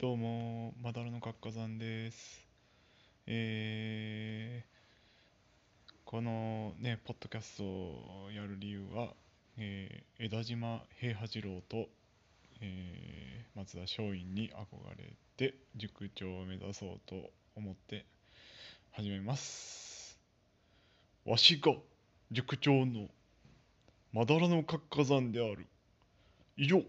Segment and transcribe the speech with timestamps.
[0.00, 2.46] どうも、マダラの角火山です。
[3.26, 9.08] えー、このね、ポッドキャストをやる理由は、
[9.56, 11.88] えー田島平八郎と、
[12.60, 17.16] えー松田松陰に憧れて塾長を目指そうと
[17.56, 18.06] 思って
[18.92, 20.16] 始めます。
[21.24, 21.72] わしが
[22.30, 23.08] 塾長の
[24.12, 25.66] マダラの角火山である。
[26.56, 26.84] 以上。